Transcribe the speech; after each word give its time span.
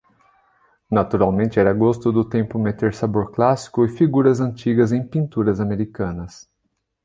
Naturalmente 0.89 1.59
era 1.59 1.73
gosto 1.75 2.11
do 2.11 2.27
tempo 2.27 2.57
meter 2.57 2.91
sabor 2.91 3.29
clássico 3.29 3.85
e 3.85 3.87
figuras 3.87 4.39
antigas 4.41 4.91
em 4.91 5.07
pinturas 5.07 5.59
americanas. 5.59 6.49